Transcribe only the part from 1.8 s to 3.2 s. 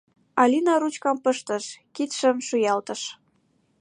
кидшым шуялтыш.